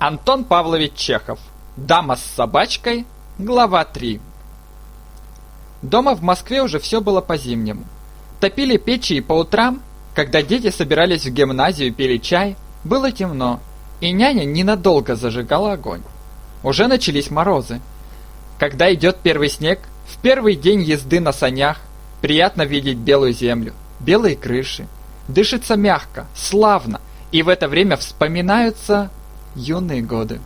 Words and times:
Антон 0.00 0.44
Павлович 0.44 0.94
Чехов. 0.94 1.38
Дама 1.76 2.16
с 2.16 2.22
собачкой. 2.22 3.04
Глава 3.36 3.84
3. 3.84 4.18
Дома 5.82 6.14
в 6.14 6.22
Москве 6.22 6.62
уже 6.62 6.78
все 6.78 7.02
было 7.02 7.20
по-зимнему. 7.20 7.84
Топили 8.40 8.78
печи 8.78 9.12
и 9.12 9.20
по 9.20 9.34
утрам, 9.34 9.82
когда 10.14 10.40
дети 10.40 10.70
собирались 10.70 11.26
в 11.26 11.30
гимназию 11.34 11.88
и 11.88 11.92
пили 11.92 12.16
чай, 12.16 12.56
было 12.82 13.12
темно, 13.12 13.60
и 14.00 14.10
няня 14.10 14.44
ненадолго 14.46 15.16
зажигала 15.16 15.74
огонь. 15.74 16.02
Уже 16.62 16.86
начались 16.86 17.30
морозы. 17.30 17.82
Когда 18.58 18.90
идет 18.94 19.18
первый 19.22 19.50
снег, 19.50 19.80
в 20.06 20.16
первый 20.22 20.56
день 20.56 20.80
езды 20.80 21.20
на 21.20 21.34
санях, 21.34 21.76
приятно 22.22 22.62
видеть 22.62 22.96
белую 22.96 23.34
землю, 23.34 23.74
белые 24.00 24.34
крыши. 24.34 24.88
Дышится 25.28 25.76
мягко, 25.76 26.26
славно, 26.34 27.02
и 27.32 27.42
в 27.42 27.50
это 27.50 27.68
время 27.68 27.98
вспоминаются 27.98 29.10
юные 29.54 30.02
годы. 30.02 30.40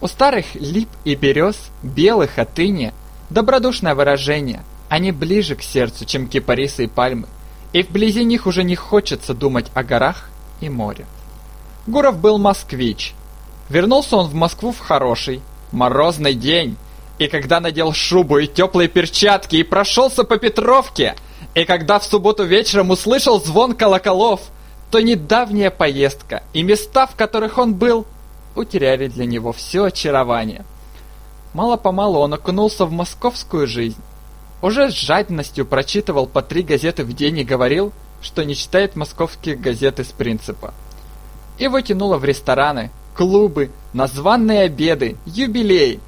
У 0.00 0.06
старых 0.06 0.54
лип 0.54 0.88
и 1.04 1.14
берез, 1.14 1.56
белых 1.82 2.38
от 2.38 2.58
добродушное 3.30 3.94
выражение. 3.94 4.62
Они 4.88 5.10
ближе 5.10 5.56
к 5.56 5.62
сердцу, 5.62 6.04
чем 6.04 6.28
кипарисы 6.28 6.84
и 6.84 6.86
пальмы, 6.86 7.26
и 7.72 7.82
вблизи 7.82 8.24
них 8.24 8.46
уже 8.46 8.62
не 8.62 8.76
хочется 8.76 9.34
думать 9.34 9.66
о 9.74 9.82
горах 9.82 10.28
и 10.60 10.68
море. 10.68 11.06
Гуров 11.86 12.18
был 12.18 12.38
москвич. 12.38 13.14
Вернулся 13.68 14.16
он 14.16 14.28
в 14.28 14.34
Москву 14.34 14.72
в 14.72 14.78
хороший, 14.78 15.40
морозный 15.72 16.34
день, 16.34 16.76
и 17.18 17.26
когда 17.26 17.58
надел 17.58 17.92
шубу 17.92 18.38
и 18.38 18.46
теплые 18.46 18.88
перчатки 18.88 19.56
и 19.56 19.64
прошелся 19.64 20.22
по 20.22 20.36
Петровке, 20.36 21.16
и 21.54 21.64
когда 21.64 21.98
в 21.98 22.04
субботу 22.04 22.44
вечером 22.44 22.90
услышал 22.90 23.42
звон 23.42 23.74
колоколов– 23.74 24.40
то 24.90 25.00
недавняя 25.00 25.70
поездка 25.70 26.42
и 26.52 26.62
места, 26.62 27.06
в 27.06 27.16
которых 27.16 27.58
он 27.58 27.74
был, 27.74 28.06
утеряли 28.54 29.08
для 29.08 29.26
него 29.26 29.52
все 29.52 29.84
очарование. 29.84 30.64
Мало-помалу 31.52 32.18
он 32.18 32.34
окунулся 32.34 32.84
в 32.84 32.92
московскую 32.92 33.66
жизнь. 33.66 34.00
Уже 34.62 34.90
с 34.90 34.94
жадностью 34.94 35.66
прочитывал 35.66 36.26
по 36.26 36.42
три 36.42 36.62
газеты 36.62 37.04
в 37.04 37.12
день 37.14 37.38
и 37.38 37.44
говорил, 37.44 37.92
что 38.22 38.44
не 38.44 38.54
читает 38.54 38.96
московские 38.96 39.56
газеты 39.56 40.04
с 40.04 40.08
принципа. 40.08 40.74
Его 41.58 41.80
тянуло 41.80 42.18
в 42.18 42.24
рестораны, 42.24 42.90
клубы, 43.14 43.70
названные 43.92 44.62
обеды, 44.62 45.16
юбилеи. 45.26 46.00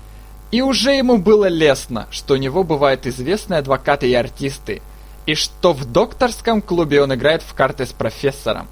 И 0.51 0.63
уже 0.63 0.93
ему 0.93 1.19
было 1.19 1.47
лестно, 1.47 2.07
что 2.11 2.35
у 2.35 2.39
него 2.39 2.65
бывают 2.65 3.07
известные 3.07 3.59
адвокаты 3.59 4.09
и 4.09 4.15
артисты, 4.15 4.83
и 5.29 5.35
что 5.35 5.75
в 5.75 5.85
докторском 5.85 6.63
клубе 6.63 7.03
он 7.03 7.13
играет 7.15 7.43
в 7.43 7.53
карты 7.53 7.85
с 7.85 7.93
профессором. 7.93 8.67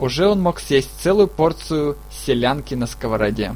Уже 0.00 0.26
он 0.26 0.40
мог 0.40 0.58
съесть 0.58 0.90
целую 1.00 1.28
порцию 1.28 1.96
селянки 2.10 2.74
на 2.74 2.88
сковороде. 2.88 3.54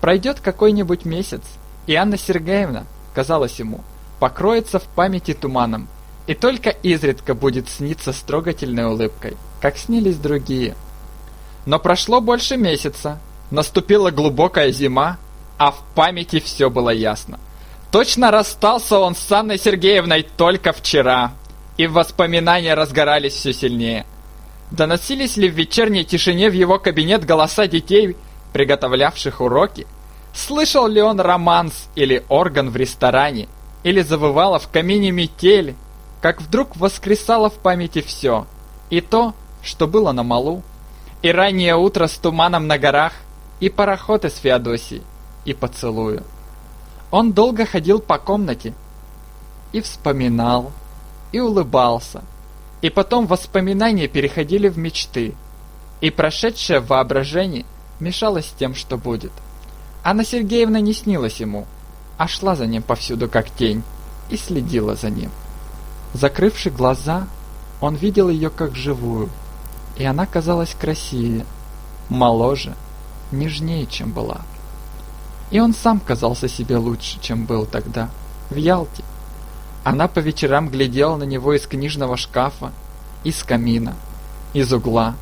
Пройдет 0.00 0.40
какой-нибудь 0.40 1.04
месяц, 1.04 1.42
и 1.86 1.94
Анна 1.94 2.18
Сергеевна, 2.18 2.84
казалось 3.14 3.60
ему, 3.60 3.84
покроется 4.18 4.80
в 4.80 4.82
памяти 4.82 5.34
туманом, 5.34 5.86
и 6.26 6.34
только 6.34 6.70
изредка 6.70 7.34
будет 7.34 7.68
сниться 7.68 8.12
с 8.12 8.20
трогательной 8.22 8.86
улыбкой, 8.86 9.36
как 9.60 9.78
снились 9.78 10.16
другие. 10.16 10.74
Но 11.64 11.78
прошло 11.78 12.20
больше 12.20 12.56
месяца, 12.56 13.20
наступила 13.52 14.10
глубокая 14.10 14.72
зима, 14.72 15.16
а 15.58 15.70
в 15.70 15.80
памяти 15.94 16.40
все 16.40 16.70
было 16.70 16.90
ясно. 16.90 17.38
Точно 17.90 18.30
расстался 18.30 18.98
он 18.98 19.16
с 19.16 19.32
Анной 19.32 19.58
Сергеевной 19.58 20.22
только 20.22 20.72
вчера, 20.72 21.32
и 21.76 21.88
воспоминания 21.88 22.74
разгорались 22.74 23.32
все 23.32 23.52
сильнее. 23.52 24.06
Доносились 24.70 25.36
ли 25.36 25.48
в 25.48 25.54
вечерней 25.54 26.04
тишине 26.04 26.50
в 26.50 26.52
его 26.52 26.78
кабинет 26.78 27.24
голоса 27.24 27.66
детей, 27.66 28.16
приготовлявших 28.52 29.40
уроки? 29.40 29.88
Слышал 30.32 30.86
ли 30.86 31.02
он 31.02 31.18
романс 31.18 31.88
или 31.96 32.24
орган 32.28 32.70
в 32.70 32.76
ресторане? 32.76 33.48
Или 33.82 34.02
завывала 34.02 34.60
в 34.60 34.68
камине 34.68 35.10
метель? 35.10 35.74
Как 36.20 36.40
вдруг 36.40 36.76
воскресало 36.76 37.50
в 37.50 37.54
памяти 37.54 38.02
все. 38.02 38.46
И 38.90 39.00
то, 39.00 39.34
что 39.62 39.88
было 39.88 40.12
на 40.12 40.22
малу. 40.22 40.62
И 41.22 41.32
раннее 41.32 41.74
утро 41.74 42.06
с 42.06 42.16
туманом 42.16 42.68
на 42.68 42.78
горах. 42.78 43.14
И 43.58 43.68
пароход 43.68 44.24
из 44.24 44.36
Феодосии. 44.36 45.02
И 45.44 45.54
поцелую. 45.54 46.22
Он 47.10 47.32
долго 47.32 47.66
ходил 47.66 47.98
по 47.98 48.18
комнате 48.18 48.74
и 49.72 49.80
вспоминал, 49.80 50.72
и 51.32 51.40
улыбался. 51.40 52.22
И 52.82 52.90
потом 52.90 53.26
воспоминания 53.26 54.08
переходили 54.08 54.68
в 54.68 54.78
мечты, 54.78 55.34
и 56.00 56.10
прошедшее 56.10 56.80
воображение 56.80 57.66
мешалось 57.98 58.46
с 58.46 58.52
тем, 58.52 58.74
что 58.74 58.96
будет. 58.96 59.32
Анна 60.02 60.24
Сергеевна 60.24 60.80
не 60.80 60.94
снилась 60.94 61.40
ему, 61.40 61.66
а 62.16 62.26
шла 62.26 62.56
за 62.56 62.66
ним 62.66 62.82
повсюду 62.82 63.28
как 63.28 63.50
тень 63.50 63.82
и 64.30 64.36
следила 64.36 64.96
за 64.96 65.10
ним. 65.10 65.30
Закрывши 66.14 66.70
глаза, 66.70 67.26
он 67.80 67.96
видел 67.96 68.28
ее 68.28 68.50
как 68.50 68.74
живую, 68.74 69.28
и 69.96 70.04
она 70.04 70.26
казалась 70.26 70.74
красивее, 70.74 71.44
моложе, 72.08 72.74
нежнее, 73.30 73.86
чем 73.86 74.12
была. 74.12 74.40
И 75.50 75.58
он 75.58 75.74
сам 75.74 75.98
казался 76.00 76.48
себе 76.48 76.76
лучше, 76.76 77.18
чем 77.20 77.44
был 77.44 77.66
тогда, 77.66 78.08
в 78.50 78.56
Ялте. 78.56 79.02
Она 79.82 80.08
по 80.08 80.20
вечерам 80.20 80.68
глядела 80.68 81.16
на 81.16 81.24
него 81.24 81.54
из 81.54 81.66
книжного 81.66 82.16
шкафа, 82.16 82.72
из 83.24 83.42
камина, 83.42 83.94
из 84.52 84.72
угла. 84.72 85.14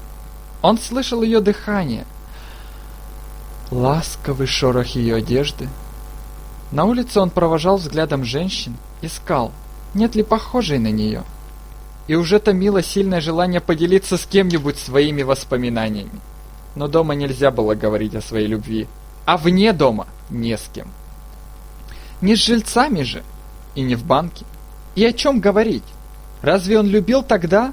Он 0.61 0.79
слышал 0.79 1.23
ее 1.23 1.41
дыхание, 1.41 2.05
ласковый 3.71 4.47
шорох 4.47 4.89
ее 4.89 5.17
одежды. 5.17 5.69
На 6.73 6.85
улице 6.85 7.21
он 7.21 7.31
провожал 7.31 7.79
взглядом 7.79 8.25
женщин, 8.25 8.77
искал, 9.01 9.53
нет 9.95 10.15
ли 10.15 10.23
похожей 10.23 10.79
на 10.79 10.91
нее. 10.91 11.23
И 12.07 12.15
уже 12.15 12.39
томило 12.39 12.83
сильное 12.83 13.21
желание 13.21 13.61
поделиться 13.61 14.19
с 14.19 14.27
кем-нибудь 14.27 14.79
своими 14.79 15.23
воспоминаниями. 15.23 16.21
Но 16.75 16.89
дома 16.89 17.15
нельзя 17.15 17.51
было 17.51 17.75
говорить 17.75 18.15
о 18.15 18.21
своей 18.21 18.47
любви, 18.47 18.87
а 19.25 19.37
вне 19.37 19.73
дома 19.73 20.07
не 20.31 20.57
с 20.57 20.69
кем. 20.73 20.91
Не 22.21 22.37
с 22.37 22.45
жильцами 22.45 23.03
же, 23.03 23.23
и 23.75 23.83
не 23.83 23.95
в 23.95 24.05
банке. 24.05 24.45
И 24.95 25.05
о 25.05 25.13
чем 25.13 25.41
говорить? 25.41 25.85
Разве 26.43 26.79
он 26.79 26.87
любил 26.87 27.23
тогда? 27.23 27.73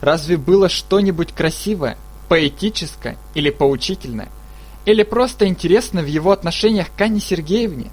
Разве 0.00 0.36
было 0.36 0.68
что-нибудь 0.68 1.32
красивое, 1.32 1.96
поэтическое 2.28 3.16
или 3.34 3.50
поучительное? 3.50 4.28
Или 4.84 5.02
просто 5.02 5.46
интересно 5.46 6.02
в 6.02 6.06
его 6.06 6.30
отношениях 6.30 6.88
к 6.96 7.00
Анне 7.00 7.20
Сергеевне? 7.20 7.90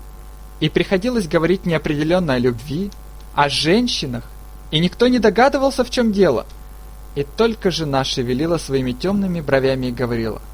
И 0.59 0.69
приходилось 0.69 1.27
говорить 1.27 1.65
неопределенно 1.65 2.33
о 2.33 2.39
любви, 2.39 2.91
о 3.33 3.49
женщинах, 3.49 4.23
и 4.71 4.79
никто 4.79 5.07
не 5.07 5.19
догадывался, 5.19 5.83
в 5.83 5.89
чем 5.89 6.11
дело. 6.11 6.45
И 7.15 7.23
только 7.23 7.71
жена 7.71 8.03
шевелила 8.03 8.57
своими 8.57 8.91
темными 8.91 9.41
бровями 9.41 9.87
и 9.87 9.91
говорила– 9.91 10.41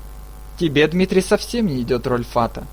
Тебе, 0.62 0.88
Дмитрий, 0.88 1.24
совсем 1.24 1.66
не 1.66 1.82
идет 1.82 2.06
роль 2.06 2.24
Фата. 2.24 2.68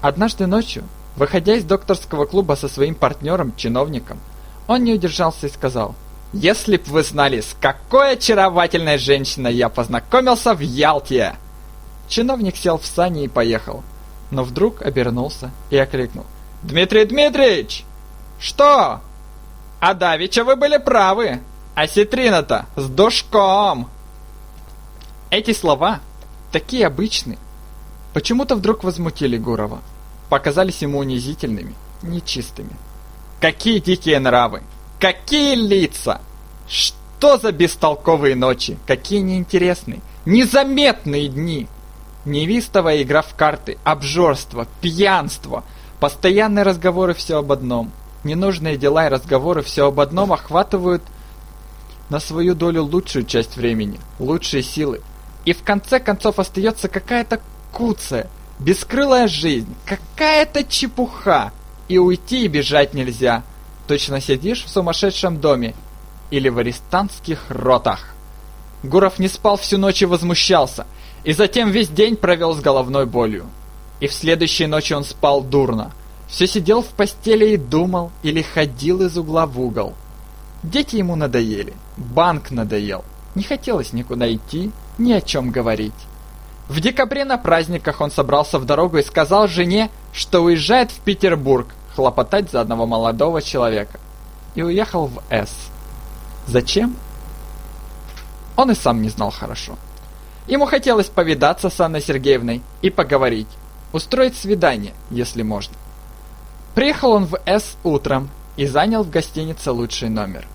Однажды 0.00 0.48
ночью, 0.48 0.82
выходя 1.14 1.54
из 1.54 1.62
докторского 1.62 2.26
клуба 2.26 2.54
со 2.54 2.68
своим 2.68 2.96
партнером, 2.96 3.54
чиновником, 3.54 4.18
он 4.66 4.82
не 4.82 4.94
удержался 4.94 5.46
и 5.46 5.50
сказал, 5.50 5.94
«Если 6.32 6.78
б 6.78 6.82
вы 6.86 7.04
знали, 7.04 7.42
с 7.42 7.54
какой 7.60 8.14
очаровательной 8.14 8.98
женщиной 8.98 9.54
я 9.54 9.68
познакомился 9.68 10.52
в 10.52 10.58
Ялте!» 10.58 11.36
Чиновник 12.08 12.56
сел 12.56 12.76
в 12.76 12.84
сани 12.84 13.22
и 13.22 13.28
поехал, 13.28 13.84
но 14.32 14.42
вдруг 14.42 14.82
обернулся 14.82 15.52
и 15.70 15.76
окликнул, 15.76 16.24
«Дмитрий 16.64 17.04
Дмитриевич!» 17.04 17.84
«Что?» 18.40 19.00
«А 19.78 19.94
вы 19.94 20.56
были 20.56 20.78
правы, 20.78 21.38
а 21.76 21.86
Ситрина-то 21.86 22.66
с 22.74 22.88
душком!» 22.88 23.88
Эти 25.30 25.52
слова 25.52 26.00
такие 26.52 26.86
обычные, 26.86 27.38
почему-то 28.12 28.56
вдруг 28.56 28.84
возмутили 28.84 29.36
Гурова, 29.36 29.80
показались 30.28 30.82
ему 30.82 30.98
унизительными, 30.98 31.74
нечистыми. 32.02 32.76
Какие 33.40 33.78
дикие 33.78 34.20
нравы! 34.20 34.62
Какие 34.98 35.54
лица! 35.54 36.20
Что 36.68 37.38
за 37.38 37.52
бестолковые 37.52 38.36
ночи! 38.36 38.78
Какие 38.86 39.20
неинтересные, 39.20 40.00
незаметные 40.26 41.28
дни! 41.28 41.66
Невистовая 42.26 43.02
игра 43.02 43.22
в 43.22 43.34
карты, 43.34 43.78
обжорство, 43.82 44.66
пьянство, 44.82 45.64
постоянные 46.00 46.64
разговоры 46.64 47.14
все 47.14 47.38
об 47.38 47.50
одном. 47.50 47.92
Ненужные 48.24 48.76
дела 48.76 49.06
и 49.06 49.10
разговоры 49.10 49.62
все 49.62 49.86
об 49.86 50.00
одном 50.00 50.34
охватывают 50.34 51.02
на 52.10 52.20
свою 52.20 52.54
долю 52.54 52.82
лучшую 52.84 53.24
часть 53.24 53.56
времени, 53.56 53.98
лучшие 54.18 54.62
силы, 54.62 55.00
и 55.44 55.52
в 55.52 55.62
конце 55.62 56.00
концов 56.00 56.38
остается 56.38 56.88
какая-то 56.88 57.40
куцая, 57.72 58.28
бескрылая 58.58 59.28
жизнь, 59.28 59.74
какая-то 59.84 60.64
чепуха. 60.64 61.52
И 61.88 61.98
уйти 61.98 62.44
и 62.44 62.48
бежать 62.48 62.94
нельзя. 62.94 63.42
Точно 63.88 64.20
сидишь 64.20 64.64
в 64.64 64.68
сумасшедшем 64.68 65.40
доме 65.40 65.74
или 66.30 66.48
в 66.48 66.58
арестантских 66.58 67.46
ротах. 67.48 68.14
Гуров 68.82 69.18
не 69.18 69.28
спал 69.28 69.56
всю 69.56 69.76
ночь 69.76 70.00
и 70.02 70.06
возмущался, 70.06 70.86
и 71.24 71.32
затем 71.32 71.70
весь 71.70 71.88
день 71.88 72.16
провел 72.16 72.54
с 72.54 72.60
головной 72.60 73.06
болью. 73.06 73.46
И 73.98 74.06
в 74.06 74.14
следующей 74.14 74.66
ночи 74.66 74.92
он 74.92 75.04
спал 75.04 75.42
дурно. 75.42 75.92
Все 76.28 76.46
сидел 76.46 76.82
в 76.82 76.88
постели 76.88 77.50
и 77.50 77.56
думал, 77.56 78.12
или 78.22 78.40
ходил 78.40 79.02
из 79.02 79.18
угла 79.18 79.46
в 79.46 79.60
угол. 79.60 79.94
Дети 80.62 80.96
ему 80.96 81.16
надоели, 81.16 81.74
банк 81.96 82.50
надоел. 82.50 83.04
Не 83.34 83.42
хотелось 83.42 83.92
никуда 83.92 84.32
идти, 84.32 84.70
ни 85.00 85.12
о 85.12 85.20
чем 85.20 85.50
говорить. 85.50 85.94
В 86.68 86.78
декабре 86.80 87.24
на 87.24 87.36
праздниках 87.36 88.00
он 88.00 88.12
собрался 88.12 88.60
в 88.60 88.64
дорогу 88.64 88.98
и 88.98 89.02
сказал 89.02 89.48
жене, 89.48 89.90
что 90.12 90.42
уезжает 90.42 90.92
в 90.92 91.00
Петербург 91.00 91.66
хлопотать 91.96 92.50
за 92.50 92.60
одного 92.60 92.86
молодого 92.86 93.42
человека. 93.42 93.98
И 94.54 94.62
уехал 94.62 95.06
в 95.06 95.20
С. 95.30 95.50
Зачем? 96.46 96.94
Он 98.56 98.70
и 98.70 98.74
сам 98.74 99.02
не 99.02 99.08
знал 99.08 99.30
хорошо. 99.30 99.76
Ему 100.46 100.66
хотелось 100.66 101.06
повидаться 101.06 101.70
с 101.70 101.80
Анной 101.80 102.02
Сергеевной 102.02 102.62
и 102.82 102.90
поговорить, 102.90 103.48
устроить 103.92 104.36
свидание, 104.36 104.92
если 105.10 105.42
можно. 105.42 105.74
Приехал 106.74 107.12
он 107.12 107.26
в 107.26 107.36
С 107.46 107.76
утром 107.82 108.28
и 108.56 108.66
занял 108.66 109.02
в 109.02 109.10
гостинице 109.10 109.70
лучший 109.70 110.08
номер, 110.08 110.46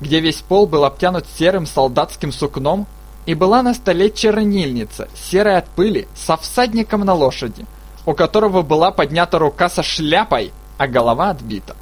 где 0.00 0.20
весь 0.20 0.40
пол 0.40 0.66
был 0.66 0.84
обтянут 0.84 1.26
серым 1.36 1.66
солдатским 1.66 2.32
сукном 2.32 2.86
и 3.26 3.34
была 3.34 3.62
на 3.62 3.74
столе 3.74 4.10
чернильница, 4.10 5.08
серая 5.14 5.58
от 5.58 5.68
пыли, 5.68 6.08
со 6.14 6.36
всадником 6.36 7.02
на 7.02 7.14
лошади, 7.14 7.66
у 8.06 8.14
которого 8.14 8.62
была 8.62 8.90
поднята 8.90 9.38
рука 9.38 9.68
со 9.68 9.82
шляпой, 9.82 10.52
а 10.76 10.86
голова 10.86 11.30
отбита. 11.30 11.76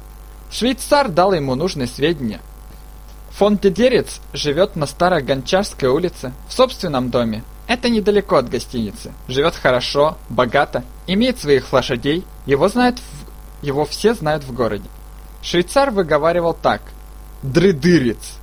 Швейцар 0.51 1.09
дал 1.09 1.33
ему 1.33 1.55
нужные 1.55 1.87
сведения. 1.87 2.39
Фон 3.31 3.57
Дедерец 3.57 4.21
живет 4.31 4.75
на 4.75 4.85
Старой 4.85 5.23
Гончарской 5.23 5.89
улице, 5.89 6.33
в 6.47 6.53
собственном 6.53 7.09
доме. 7.09 7.43
Это 7.67 7.89
недалеко 7.89 8.35
от 8.35 8.49
гостиницы. 8.49 9.13
Живет 9.27 9.55
хорошо, 9.55 10.17
богато, 10.29 10.83
имеет 11.07 11.39
своих 11.39 11.73
лошадей, 11.73 12.23
его 12.45 12.69
знают 12.69 12.99
в... 12.99 13.65
его 13.65 13.85
все 13.85 14.13
знают 14.13 14.43
в 14.43 14.53
городе. 14.53 14.87
Швейцар 15.41 15.89
выговаривал 15.89 16.53
так. 16.53 16.81
Дрыдырец. 17.41 18.37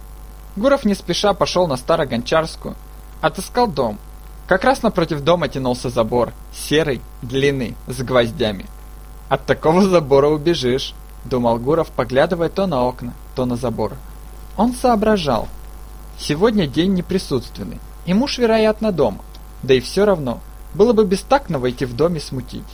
Гуров 0.57 0.85
не 0.85 0.95
спеша 0.95 1.33
пошел 1.33 1.69
на 1.69 1.77
Старогончарскую, 1.77 2.75
отыскал 3.21 3.67
дом. 3.67 3.99
Как 4.47 4.65
раз 4.65 4.83
напротив 4.83 5.23
дома 5.23 5.49
тянулся 5.49 5.91
забор, 5.91 6.33
серый, 6.53 7.01
длинный, 7.23 7.77
с 7.87 8.03
гвоздями. 8.03 8.67
От 9.29 9.47
такого 9.47 9.83
забора 9.83 10.29
убежишь, 10.29 10.95
думал 11.25 11.59
Гуров, 11.59 11.91
поглядывая 11.91 12.49
то 12.49 12.67
на 12.67 12.83
окна, 12.83 13.15
то 13.37 13.45
на 13.45 13.57
забор. 13.57 13.93
Он 14.57 14.73
соображал. 14.73 15.49
Сегодня 16.19 16.67
день 16.67 16.95
неприсутственный, 16.95 17.79
и 18.07 18.13
муж, 18.13 18.39
вероятно, 18.39 18.93
дома. 18.93 19.21
Да 19.63 19.75
и 19.75 19.81
все 19.81 20.05
равно, 20.05 20.41
было 20.75 20.93
бы 20.93 21.05
бестактно 21.05 21.59
войти 21.59 21.85
в 21.85 21.95
дом 21.95 22.17
и 22.17 22.21
смутить. 22.21 22.65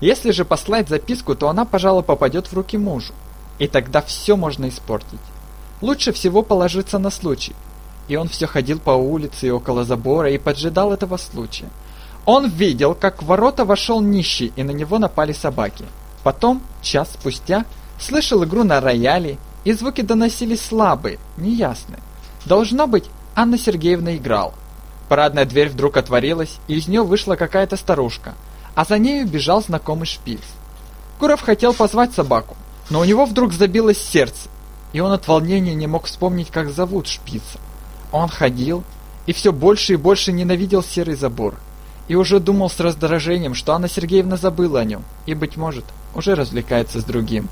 Если 0.00 0.32
же 0.32 0.44
послать 0.44 0.88
записку, 0.88 1.34
то 1.34 1.48
она, 1.48 1.64
пожалуй, 1.64 2.02
попадет 2.02 2.48
в 2.48 2.52
руки 2.52 2.76
мужу. 2.76 3.14
И 3.58 3.68
тогда 3.68 4.02
все 4.02 4.36
можно 4.36 4.68
испортить. 4.68 5.20
Лучше 5.80 6.12
всего 6.12 6.42
положиться 6.42 6.98
на 6.98 7.10
случай. 7.10 7.54
И 8.08 8.16
он 8.16 8.28
все 8.28 8.46
ходил 8.46 8.78
по 8.78 8.90
улице 8.90 9.46
и 9.48 9.50
около 9.50 9.84
забора 9.84 10.30
и 10.30 10.38
поджидал 10.38 10.92
этого 10.92 11.16
случая. 11.16 11.70
Он 12.26 12.48
видел, 12.48 12.94
как 12.94 13.22
в 13.22 13.26
ворота 13.26 13.64
вошел 13.64 14.00
нищий, 14.00 14.52
и 14.56 14.62
на 14.62 14.70
него 14.70 14.98
напали 14.98 15.32
собаки. 15.32 15.84
Потом, 16.22 16.62
час 16.80 17.10
спустя, 17.12 17.64
слышал 17.98 18.44
игру 18.44 18.64
на 18.64 18.80
рояле, 18.80 19.38
и 19.64 19.72
звуки 19.72 20.00
доносились 20.00 20.62
слабые, 20.62 21.18
неясные. 21.36 22.00
Должно 22.46 22.86
быть, 22.86 23.04
Анна 23.34 23.58
Сергеевна 23.58 24.16
играла. 24.16 24.54
Парадная 25.08 25.44
дверь 25.44 25.68
вдруг 25.68 25.96
отворилась, 25.96 26.58
и 26.66 26.76
из 26.76 26.88
нее 26.88 27.02
вышла 27.02 27.36
какая-то 27.36 27.76
старушка, 27.76 28.34
а 28.74 28.84
за 28.84 28.98
нею 28.98 29.26
бежал 29.26 29.62
знакомый 29.62 30.06
шпиц. 30.06 30.40
Гуров 31.20 31.42
хотел 31.42 31.74
позвать 31.74 32.14
собаку, 32.14 32.56
но 32.90 33.00
у 33.00 33.04
него 33.04 33.24
вдруг 33.24 33.52
забилось 33.52 33.98
сердце, 33.98 34.48
и 34.92 35.00
он 35.00 35.12
от 35.12 35.28
волнения 35.28 35.74
не 35.74 35.86
мог 35.86 36.06
вспомнить, 36.06 36.50
как 36.50 36.70
зовут 36.70 37.06
шпица. 37.06 37.58
Он 38.14 38.28
ходил 38.28 38.84
и 39.26 39.32
все 39.32 39.52
больше 39.52 39.94
и 39.94 39.96
больше 39.96 40.30
ненавидел 40.30 40.84
серый 40.84 41.16
забор, 41.16 41.56
и 42.06 42.14
уже 42.14 42.38
думал 42.38 42.70
с 42.70 42.78
раздражением, 42.78 43.56
что 43.56 43.72
Анна 43.72 43.88
Сергеевна 43.88 44.36
забыла 44.36 44.78
о 44.78 44.84
нем, 44.84 45.02
и, 45.26 45.34
быть 45.34 45.56
может, 45.56 45.84
уже 46.14 46.36
развлекается 46.36 47.00
с 47.00 47.04
другим. 47.04 47.48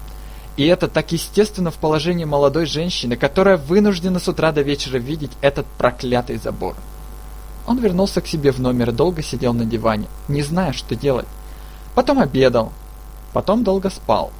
И 0.56 0.64
это 0.64 0.86
так 0.86 1.10
естественно 1.10 1.72
в 1.72 1.78
положении 1.78 2.24
молодой 2.24 2.66
женщины, 2.66 3.16
которая 3.16 3.56
вынуждена 3.56 4.20
с 4.20 4.28
утра 4.28 4.52
до 4.52 4.62
вечера 4.62 4.98
видеть 4.98 5.32
этот 5.40 5.66
проклятый 5.78 6.36
забор. 6.36 6.76
Он 7.66 7.78
вернулся 7.78 8.20
к 8.20 8.28
себе 8.28 8.52
в 8.52 8.60
номер 8.60 8.90
и 8.90 8.92
долго 8.92 9.20
сидел 9.20 9.54
на 9.54 9.64
диване, 9.64 10.06
не 10.28 10.42
зная, 10.42 10.72
что 10.72 10.94
делать. 10.94 11.26
Потом 11.96 12.20
обедал, 12.20 12.72
потом 13.32 13.64
долго 13.64 13.90
спал. 13.90 14.30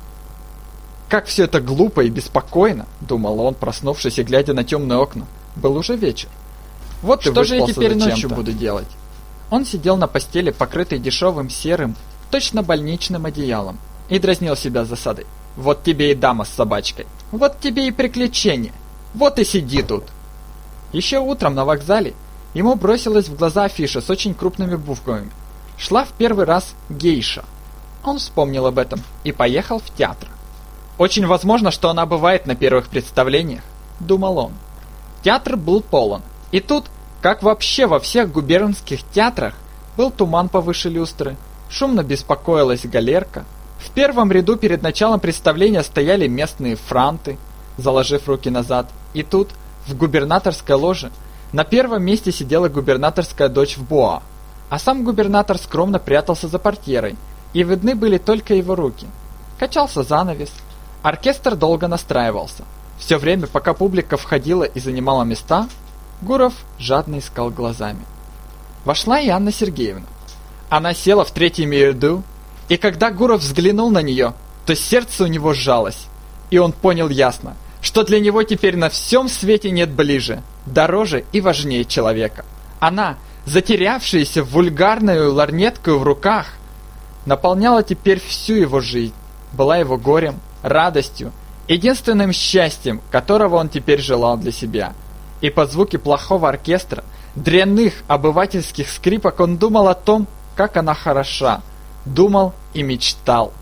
Как 1.08 1.26
все 1.26 1.44
это 1.44 1.60
глупо 1.60 2.02
и 2.02 2.10
беспокойно, 2.10 2.86
думал 3.00 3.40
он, 3.40 3.54
проснувшись 3.54 4.20
и 4.20 4.22
глядя 4.22 4.54
на 4.54 4.62
темные 4.62 5.00
окна. 5.00 5.26
Был 5.56 5.76
уже 5.76 5.96
вечер. 5.96 6.28
Вот 7.02 7.22
что 7.22 7.44
же 7.44 7.56
я 7.56 7.66
теперь 7.66 7.96
ночью 7.96 8.30
буду 8.30 8.52
делать? 8.52 8.88
Он 9.50 9.64
сидел 9.66 9.96
на 9.96 10.06
постели, 10.06 10.50
покрытой 10.50 10.98
дешевым 10.98 11.50
серым, 11.50 11.94
точно 12.30 12.62
больничным 12.62 13.26
одеялом, 13.26 13.78
и 14.08 14.18
дразнил 14.18 14.56
себя 14.56 14.84
засадой. 14.84 15.26
Вот 15.56 15.82
тебе 15.82 16.12
и 16.12 16.14
дама 16.14 16.44
с 16.44 16.48
собачкой. 16.48 17.06
Вот 17.30 17.60
тебе 17.60 17.86
и 17.86 17.90
приключение. 17.90 18.72
Вот 19.14 19.38
и 19.38 19.44
сиди 19.44 19.82
тут. 19.82 20.04
Еще 20.92 21.18
утром 21.18 21.54
на 21.54 21.64
вокзале 21.64 22.14
ему 22.54 22.74
бросилась 22.74 23.28
в 23.28 23.36
глаза 23.36 23.64
афиша 23.64 24.00
с 24.00 24.08
очень 24.08 24.34
крупными 24.34 24.76
буквами. 24.76 25.30
Шла 25.76 26.04
в 26.04 26.12
первый 26.12 26.46
раз 26.46 26.74
гейша. 26.88 27.44
Он 28.04 28.18
вспомнил 28.18 28.66
об 28.66 28.78
этом 28.78 29.00
и 29.24 29.32
поехал 29.32 29.78
в 29.78 29.94
театр. 29.94 30.28
Очень 30.98 31.26
возможно, 31.26 31.70
что 31.70 31.90
она 31.90 32.06
бывает 32.06 32.46
на 32.46 32.54
первых 32.54 32.88
представлениях, 32.88 33.62
думал 34.00 34.38
он. 34.38 34.52
Театр 35.22 35.56
был 35.56 35.80
полон. 35.80 36.22
И 36.50 36.60
тут, 36.60 36.86
как 37.20 37.42
вообще 37.42 37.86
во 37.86 38.00
всех 38.00 38.32
губернских 38.32 39.02
театрах, 39.10 39.54
был 39.96 40.10
туман 40.10 40.48
повыше 40.48 40.88
люстры, 40.88 41.36
шумно 41.68 42.02
беспокоилась 42.02 42.86
галерка. 42.86 43.44
В 43.78 43.90
первом 43.90 44.30
ряду 44.32 44.56
перед 44.56 44.82
началом 44.82 45.20
представления 45.20 45.82
стояли 45.82 46.26
местные 46.28 46.76
франты, 46.76 47.38
заложив 47.76 48.28
руки 48.28 48.50
назад. 48.50 48.88
И 49.14 49.22
тут, 49.22 49.50
в 49.86 49.96
губернаторской 49.96 50.76
ложе, 50.76 51.10
на 51.52 51.64
первом 51.64 52.02
месте 52.02 52.32
сидела 52.32 52.68
губернаторская 52.68 53.48
дочь 53.48 53.76
в 53.76 53.84
Боа, 53.84 54.22
а 54.70 54.78
сам 54.78 55.04
губернатор 55.04 55.58
скромно 55.58 55.98
прятался 55.98 56.48
за 56.48 56.58
портьерой, 56.58 57.16
и 57.52 57.62
видны 57.62 57.94
были 57.94 58.18
только 58.18 58.54
его 58.54 58.74
руки. 58.74 59.06
Качался 59.58 60.02
занавес, 60.02 60.50
Оркестр 61.02 61.56
долго 61.56 61.88
настраивался. 61.88 62.62
Все 63.04 63.18
время, 63.18 63.48
пока 63.48 63.74
публика 63.74 64.16
входила 64.16 64.62
и 64.62 64.78
занимала 64.78 65.24
места, 65.24 65.68
Гуров 66.20 66.54
жадно 66.78 67.18
искал 67.18 67.50
глазами. 67.50 68.06
Вошла 68.84 69.18
и 69.18 69.28
Анна 69.28 69.50
Сергеевна. 69.50 70.06
Она 70.70 70.94
села 70.94 71.24
в 71.24 71.32
третьем 71.32 71.72
ряду, 71.72 72.22
и 72.68 72.76
когда 72.76 73.10
Гуров 73.10 73.40
взглянул 73.40 73.90
на 73.90 74.02
нее, 74.02 74.34
то 74.66 74.76
сердце 74.76 75.24
у 75.24 75.26
него 75.26 75.52
сжалось, 75.52 76.06
и 76.50 76.58
он 76.58 76.70
понял 76.70 77.08
ясно, 77.08 77.56
что 77.80 78.04
для 78.04 78.20
него 78.20 78.44
теперь 78.44 78.76
на 78.76 78.88
всем 78.88 79.28
свете 79.28 79.72
нет 79.72 79.90
ближе, 79.90 80.40
дороже 80.64 81.24
и 81.32 81.40
важнее 81.40 81.84
человека. 81.84 82.44
Она, 82.78 83.16
затерявшаяся 83.46 84.44
в 84.44 84.50
вульгарную 84.50 85.34
ларнетку 85.34 85.98
в 85.98 86.04
руках, 86.04 86.52
наполняла 87.26 87.82
теперь 87.82 88.20
всю 88.20 88.54
его 88.54 88.80
жизнь, 88.80 89.14
была 89.52 89.78
его 89.78 89.96
горем, 89.96 90.36
радостью, 90.62 91.32
единственным 91.68 92.32
счастьем, 92.32 93.00
которого 93.10 93.56
он 93.56 93.68
теперь 93.68 94.00
желал 94.00 94.36
для 94.36 94.52
себя. 94.52 94.94
И 95.40 95.50
под 95.50 95.72
звуки 95.72 95.96
плохого 95.96 96.48
оркестра, 96.48 97.04
дрянных 97.34 97.94
обывательских 98.08 98.90
скрипок 98.90 99.40
он 99.40 99.56
думал 99.56 99.88
о 99.88 99.94
том, 99.94 100.26
как 100.56 100.76
она 100.76 100.94
хороша, 100.94 101.62
думал 102.04 102.52
и 102.74 102.82
мечтал. 102.82 103.52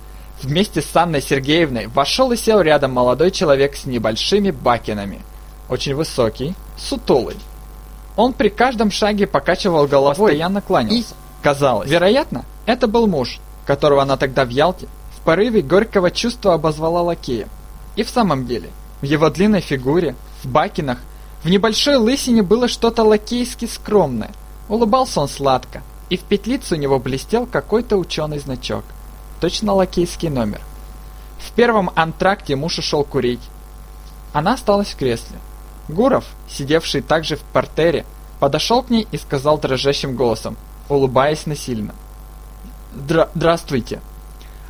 Вместе 0.43 0.81
с 0.81 0.97
Анной 0.97 1.21
Сергеевной 1.21 1.87
вошел 1.87 2.33
и 2.33 2.37
сел 2.37 2.61
рядом 2.61 2.93
молодой 2.93 3.31
человек 3.31 3.77
с 3.77 3.85
небольшими 3.85 4.51
бакинами. 4.51 5.21
Очень 5.69 5.95
высокий, 5.95 6.55
сутулый. 6.79 7.37
Он 8.17 8.33
при 8.33 8.49
каждом 8.49 8.91
шаге 8.91 9.27
покачивал 9.27 9.87
головой, 9.87 10.15
постоянно 10.15 10.61
кланялся. 10.63 10.97
И, 10.99 11.05
казалось, 11.43 11.89
вероятно, 11.89 12.45
это 12.67 12.87
был 12.87 13.07
муж, 13.07 13.39
которого 13.67 14.03
она 14.03 14.17
тогда 14.17 14.45
в 14.45 14.49
Ялте 14.49 14.89
в 15.17 15.23
порыве 15.23 15.61
горького 15.61 16.11
чувства 16.11 16.55
обозвала 16.55 17.03
лакея. 17.03 17.49
И 17.97 18.03
в 18.03 18.11
самом 18.11 18.47
деле, 18.47 18.71
в 19.01 19.05
его 19.05 19.31
длинной 19.31 19.61
фигуре, 19.61 20.15
в 20.43 20.49
бакинах, 20.49 20.99
в 21.43 21.49
небольшой 21.49 21.97
лысине 21.97 22.43
было 22.43 22.69
что-то 22.69 23.03
лакейски 23.03 23.65
скромное. 23.67 24.33
Улыбался 24.69 25.21
он 25.21 25.29
сладко, 25.29 25.83
и 26.11 26.17
в 26.17 26.23
петлице 26.23 26.75
у 26.75 26.79
него 26.79 26.99
блестел 26.99 27.47
какой-то 27.47 27.97
ученый 27.97 28.39
значок. 28.39 28.85
Точно 29.41 29.73
лакейский 29.73 30.29
номер. 30.29 30.61
В 31.39 31.53
первом 31.53 31.91
антракте 31.95 32.57
муж 32.57 32.79
ушел 32.79 33.05
курить. 33.05 33.41
Она 34.33 34.55
осталась 34.55 34.89
в 34.89 34.97
кресле. 34.97 35.39
Гуров, 35.89 36.25
сидевший 36.49 37.01
также 37.01 37.37
в 37.37 37.41
портере, 37.41 38.05
подошел 38.39 38.83
к 38.83 38.91
ней 38.91 39.09
и 39.11 39.17
сказал 39.17 39.59
дрожащим 39.59 40.15
голосом, 40.15 40.57
улыбаясь 40.89 41.47
насильно. 41.47 41.95
«Здравствуйте!» 42.95 44.01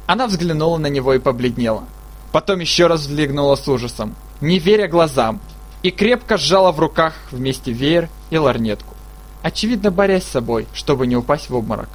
Она 0.07 0.27
взглянула 0.27 0.79
на 0.79 0.89
него 0.89 1.15
и 1.15 1.19
побледнела. 1.19 1.85
Потом 2.32 2.60
еще 2.60 2.87
раз 2.87 3.00
взглянула 3.00 3.56
с 3.56 3.66
ужасом, 3.66 4.14
не 4.40 4.58
веря 4.58 4.87
глазам, 4.88 5.40
и 5.82 5.90
крепко 5.90 6.37
сжала 6.37 6.72
в 6.72 6.78
руках 6.78 7.14
вместе 7.30 7.72
веер 7.72 8.08
и 8.30 8.38
ларнетку, 8.38 8.94
очевидно 9.42 9.90
борясь 9.90 10.25
с 10.25 10.28
собой, 10.30 10.66
чтобы 10.72 11.06
не 11.06 11.16
упасть 11.16 11.50
в 11.50 11.56
обморок. 11.56 11.88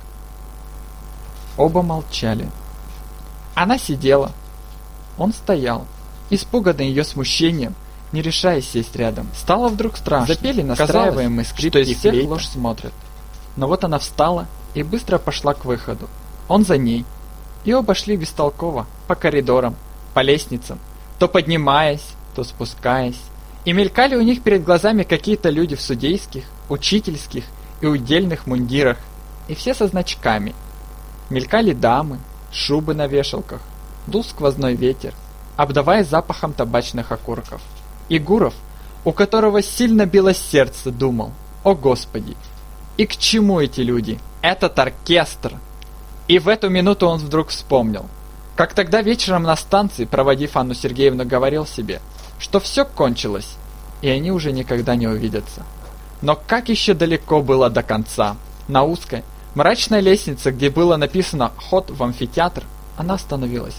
Оба 1.58 1.82
молчали. 1.82 2.50
Она 3.54 3.78
сидела. 3.78 4.32
Он 5.18 5.32
стоял, 5.32 5.86
испуганный 6.30 6.90
ее 6.90 7.06
смущением, 7.06 7.76
не 8.12 8.22
решаясь 8.22 8.70
сесть 8.70 8.96
рядом. 8.96 9.30
Стало 9.34 9.70
вдруг 9.70 9.96
страшно. 9.96 10.34
Запели 10.34 10.62
настраиваемый 10.62 11.46
скрип, 11.46 11.72
что 11.72 11.80
из 11.80 11.98
всех 11.98 12.28
ложь 12.28 12.48
смотрят. 12.48 12.94
Но 13.56 13.68
вот 13.68 13.86
она 13.86 14.00
встала 14.00 14.48
и 14.74 14.84
быстро 14.84 15.18
пошла 15.18 15.54
к 15.54 15.64
выходу. 15.64 16.10
Он 16.50 16.66
за 16.66 16.78
ней. 16.78 17.06
И 17.64 17.74
оба 17.74 17.96
шли 17.96 18.18
бестолково, 18.18 18.86
по 19.08 19.16
коридорам, 19.16 19.76
по 20.16 20.22
лестницам, 20.22 20.80
то 21.20 21.28
поднимаясь, 21.28 22.14
то 22.36 22.44
спускаясь. 22.46 23.22
И 23.66 23.74
мелькали 23.74 24.16
у 24.16 24.22
них 24.22 24.42
перед 24.42 24.64
глазами 24.64 25.04
какие-то 25.04 25.50
люди 25.50 25.76
в 25.76 25.82
судейских, 25.82 26.46
учительских 26.70 27.44
и 27.82 27.86
удельных 27.86 28.48
мундирах, 28.48 28.98
и 29.50 29.56
все 29.56 29.74
со 29.74 29.88
значками. 29.88 30.56
Мелькали 31.30 31.74
дамы, 31.74 32.20
шубы 32.52 32.94
на 32.94 33.08
вешалках, 33.08 33.60
дул 34.08 34.24
сквозной 34.24 34.76
ветер, 34.76 35.14
обдавая 35.58 36.06
запахом 36.06 36.54
табачных 36.54 37.12
окурков. 37.12 37.62
И 38.08 38.18
Гуров, 38.18 38.54
у 39.04 39.12
которого 39.12 39.62
сильно 39.62 40.06
билось 40.06 40.38
сердце, 40.38 40.92
думал, 40.92 41.32
«О 41.64 41.76
Господи, 41.76 42.38
и 42.96 43.06
к 43.06 43.18
чему 43.18 43.60
эти 43.60 43.82
люди? 43.82 44.18
Этот 44.42 44.80
оркестр!» 44.80 45.60
И 46.30 46.40
в 46.40 46.48
эту 46.48 46.70
минуту 46.70 47.08
он 47.08 47.20
вдруг 47.20 47.50
вспомнил, 47.50 48.06
как 48.56 48.74
тогда 48.74 49.02
вечером 49.02 49.44
на 49.44 49.56
станции, 49.56 50.06
проводив 50.06 50.56
Анну 50.56 50.74
Сергеевну, 50.74 51.26
говорил 51.26 51.66
себе, 51.66 52.02
что 52.40 52.60
все 52.60 52.86
кончилось, 52.86 53.56
и 54.02 54.10
они 54.10 54.32
уже 54.32 54.52
никогда 54.52 54.96
не 54.96 55.08
увидятся. 55.08 55.64
Но 56.22 56.36
как 56.36 56.70
еще 56.70 56.94
далеко 56.94 57.42
было 57.42 57.70
до 57.70 57.84
конца? 57.84 58.38
На 58.68 58.84
узкой, 58.84 59.24
мрачной 59.54 60.02
лестнице, 60.02 60.52
где 60.52 60.70
было 60.70 60.96
написано 60.96 61.52
«Ход 61.70 61.92
в 61.92 62.02
амфитеатр», 62.02 62.64
она 62.98 63.16
остановилась. 63.16 63.76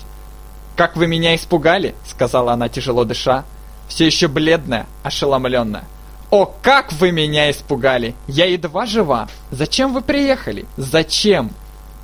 «Как 0.76 0.96
вы 0.96 1.06
меня 1.06 1.34
испугали!»— 1.34 1.94
сказала 2.06 2.52
она, 2.52 2.68
тяжело 2.68 3.04
дыша, 3.04 3.44
все 3.88 4.04
еще 4.06 4.28
бледная, 4.28 4.86
ошеломленная. 5.02 5.84
«О, 6.30 6.44
как 6.60 6.92
вы 6.92 7.12
меня 7.12 7.50
испугали! 7.50 8.14
Я 8.26 8.46
едва 8.46 8.84
жива! 8.84 9.28
Зачем 9.50 9.94
вы 9.94 10.02
приехали? 10.02 10.66
Зачем?» 10.76 11.50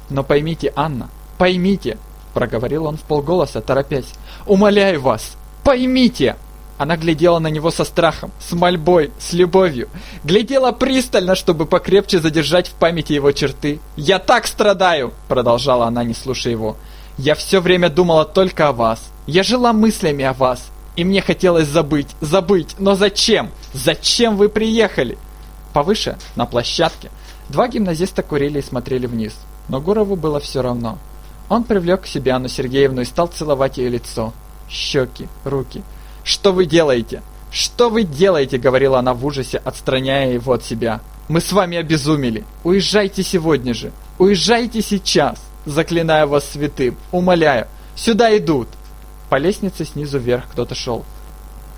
«Но 0.09 0.23
поймите, 0.23 0.73
Анна, 0.75 1.11
поймите!»— 1.39 1.99
проговорил 2.33 2.87
он 2.87 2.97
в 2.97 3.03
полголоса, 3.03 3.61
торопясь. 3.61 4.13
«Умоляю 4.47 5.01
вас, 5.01 5.37
поймите!» 5.65 6.37
Она 6.79 6.97
глядела 6.97 7.39
на 7.39 7.49
него 7.49 7.71
со 7.71 7.85
страхом, 7.85 8.33
с 8.41 8.53
мольбой, 8.53 9.13
с 9.19 9.33
любовью. 9.33 9.89
Глядела 10.25 10.73
пристально, 10.73 11.37
чтобы 11.37 11.67
покрепче 11.67 12.19
задержать 12.19 12.69
в 12.69 12.73
памяти 12.73 13.13
его 13.13 13.31
черты. 13.33 13.79
«Я 13.97 14.19
так 14.19 14.47
страдаю!»— 14.47 15.13
продолжала 15.29 15.87
она, 15.87 16.03
не 16.03 16.15
слушая 16.15 16.53
его. 16.53 16.77
Я 17.19 17.35
все 17.35 17.61
время 17.61 17.91
думала 17.91 18.25
только 18.25 18.69
о 18.69 18.73
вас. 18.73 19.11
Я 19.27 19.43
жила 19.43 19.73
мыслями 19.73 20.25
о 20.25 20.33
вас. 20.33 20.71
И 20.97 21.05
мне 21.05 21.21
хотелось 21.21 21.69
забыть, 21.69 22.09
забыть. 22.21 22.75
Но 22.79 22.95
зачем? 22.95 23.51
Зачем 23.73 24.37
вы 24.37 24.49
приехали? 24.49 25.19
Повыше, 25.73 26.19
на 26.37 26.45
площадке, 26.47 27.11
два 27.49 27.69
гимназиста 27.69 28.23
курили 28.23 28.59
и 28.59 28.63
смотрели 28.63 29.07
вниз. 29.07 29.35
Но 29.69 29.81
Гурову 29.81 30.17
было 30.17 30.39
все 30.41 30.63
равно. 30.63 30.99
Он 31.49 31.65
привлек 31.65 32.03
к 32.03 32.07
себе 32.07 32.33
Анну 32.33 32.49
Сергеевну 32.49 33.03
и 33.03 33.05
стал 33.05 33.27
целовать 33.27 33.79
ее 33.79 33.89
лицо, 33.89 34.33
щеки, 34.69 35.29
руки. 35.45 35.83
«Что 36.25 36.53
вы 36.53 36.67
делаете? 36.67 37.23
Что 37.51 37.91
вы 37.91 38.05
делаете?»— 38.05 38.59
говорила 38.59 38.99
она 38.99 39.13
в 39.13 39.27
ужасе, 39.27 39.59
отстраняя 39.59 40.33
его 40.33 40.53
от 40.53 40.65
себя. 40.65 41.01
«Мы 41.29 41.41
с 41.41 41.53
вами 41.53 41.77
обезумели. 41.77 42.45
Уезжайте 42.65 43.23
сегодня 43.23 43.75
же. 43.75 43.93
Уезжайте 44.19 44.83
сейчас!» 44.83 45.39
Заклинаю 45.65 46.27
вас 46.27 46.49
святым, 46.51 46.97
умоляю, 47.13 47.69
сюда 47.95 48.37
идут!» 48.37 48.69
По 49.31 49.37
лестнице 49.37 49.85
снизу 49.85 50.19
вверх 50.19 50.45
кто-то 50.51 50.75
шел. 50.75 51.05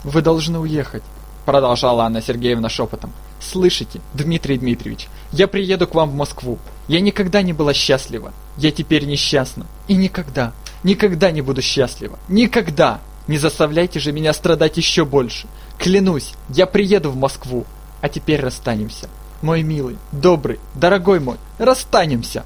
«Вы 0.02 0.22
должны 0.22 0.58
уехать»,— 0.58 1.02
продолжала 1.44 2.04
Анна 2.04 2.22
Сергеевна 2.22 2.68
шепотом. 2.68 3.12
«Слышите, 3.40 4.00
Дмитрий 4.14 4.58
Дмитриевич, 4.58 5.08
я 5.32 5.48
приеду 5.48 5.86
к 5.86 5.94
вам 5.94 6.10
в 6.10 6.14
Москву. 6.14 6.58
Я 6.88 7.00
никогда 7.00 7.42
не 7.42 7.52
была 7.52 7.72
счастлива. 7.74 8.32
Я 8.56 8.70
теперь 8.70 9.06
несчастна. 9.06 9.66
И 9.88 9.94
никогда, 9.94 10.52
никогда 10.82 11.30
не 11.30 11.40
буду 11.40 11.62
счастлива. 11.62 12.18
Никогда! 12.28 13.00
Не 13.26 13.38
заставляйте 13.38 14.00
же 14.00 14.12
меня 14.12 14.34
страдать 14.34 14.76
еще 14.76 15.04
больше. 15.04 15.46
Клянусь, 15.78 16.34
я 16.50 16.66
приеду 16.66 17.10
в 17.10 17.16
Москву. 17.16 17.64
А 18.02 18.08
теперь 18.10 18.40
расстанемся. 18.40 19.08
Мой 19.44 19.62
милый, 19.62 19.98
добрый, 20.10 20.58
дорогой 20.74 21.20
мой, 21.20 21.36
расстанемся!» 21.58 22.44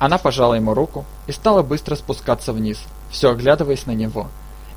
Она 0.00 0.18
пожала 0.18 0.54
ему 0.54 0.74
руку 0.74 1.04
и 1.28 1.32
стала 1.32 1.62
быстро 1.62 1.94
спускаться 1.94 2.52
вниз, 2.52 2.80
все 3.08 3.30
оглядываясь 3.30 3.86
на 3.86 3.92
него. 3.92 4.28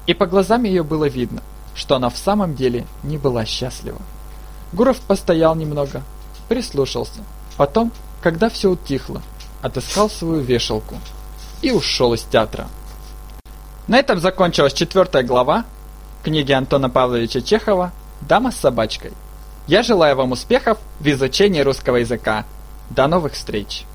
И 0.05 0.13
по 0.13 0.27
глазам 0.27 0.63
ее 0.63 0.83
было 0.83 1.05
видно, 1.05 1.41
что 1.73 1.95
она 1.95 2.09
в 2.09 2.17
самом 2.17 2.53
деле 2.53 2.85
не 3.01 3.17
была 3.17 3.45
счастлива. 3.45 4.00
Гуров 4.71 5.00
постоял 5.01 5.55
немного, 5.55 6.03
прислушался. 6.47 7.23
Потом, 7.57 7.91
когда 8.21 8.49
все 8.49 8.69
утихло, 8.69 9.21
отыскал 9.61 10.09
свою 10.09 10.41
вешалку 10.41 10.95
и 11.61 11.71
ушел 11.71 12.13
из 12.13 12.21
театра. 12.23 12.67
На 13.87 13.97
этом 13.97 14.19
закончилась 14.19 14.73
четвертая 14.73 15.23
глава 15.23 15.65
книги 16.23 16.51
Антона 16.51 16.89
Павловича 16.89 17.41
Чехова 17.41 17.91
«Дама 18.21 18.51
с 18.51 18.57
собачкой». 18.57 19.11
Я 19.67 19.83
желаю 19.83 20.15
вам 20.15 20.31
успехов 20.31 20.77
в 20.99 21.07
изучении 21.07 21.61
русского 21.61 21.97
языка. 21.97 22.45
До 22.89 23.07
новых 23.07 23.33
встреч! 23.33 23.85